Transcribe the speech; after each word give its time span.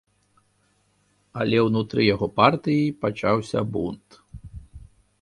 Але 1.43 1.57
ўнутры 1.67 2.01
яго 2.13 2.27
партыі 2.41 2.91
пачаўся 3.07 3.59
бунт. 3.77 4.07